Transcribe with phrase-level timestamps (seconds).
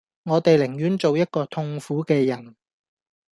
[0.23, 2.55] 我地寧願做一個痛苦既人